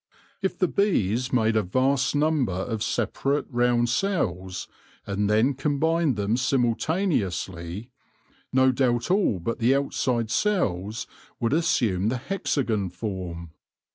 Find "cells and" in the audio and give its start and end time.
3.87-5.29